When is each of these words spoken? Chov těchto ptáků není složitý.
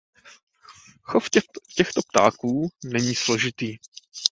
Chov 1.07 1.29
těchto 1.69 2.01
ptáků 2.09 2.69
není 2.85 3.15
složitý. 3.15 3.77